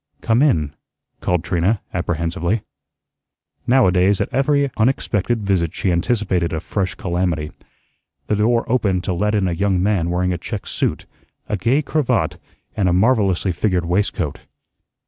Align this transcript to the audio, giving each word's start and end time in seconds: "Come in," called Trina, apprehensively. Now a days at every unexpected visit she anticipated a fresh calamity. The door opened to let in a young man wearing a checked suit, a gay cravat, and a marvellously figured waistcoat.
"Come 0.21 0.41
in," 0.41 0.73
called 1.19 1.43
Trina, 1.43 1.79
apprehensively. 1.93 2.63
Now 3.67 3.85
a 3.85 3.91
days 3.91 4.19
at 4.19 4.33
every 4.33 4.71
unexpected 4.75 5.43
visit 5.43 5.75
she 5.75 5.91
anticipated 5.91 6.53
a 6.53 6.59
fresh 6.59 6.95
calamity. 6.95 7.51
The 8.25 8.35
door 8.37 8.65
opened 8.67 9.03
to 9.03 9.13
let 9.13 9.35
in 9.35 9.47
a 9.47 9.51
young 9.51 9.79
man 9.83 10.09
wearing 10.09 10.33
a 10.33 10.39
checked 10.39 10.69
suit, 10.69 11.05
a 11.47 11.55
gay 11.55 11.83
cravat, 11.83 12.39
and 12.75 12.89
a 12.89 12.93
marvellously 12.93 13.51
figured 13.51 13.85
waistcoat. 13.85 14.39